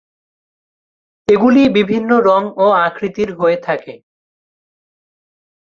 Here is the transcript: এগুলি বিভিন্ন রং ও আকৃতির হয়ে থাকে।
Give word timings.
এগুলি 1.27 1.63
বিভিন্ন 1.77 2.09
রং 2.27 2.41
ও 2.57 2.65
আকৃতির 2.85 3.29
হয়ে 3.39 3.57
থাকে। 3.63 3.93